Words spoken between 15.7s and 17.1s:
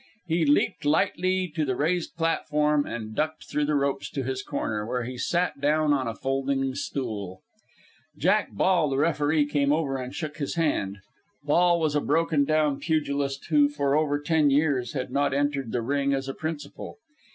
the ring as a principal.